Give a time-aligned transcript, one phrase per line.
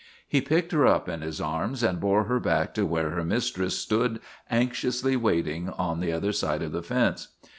[0.27, 3.77] He picked her up in his arms and bore her back to where her mistress
[3.77, 7.27] stood anxiously waiting on the other side of the fence.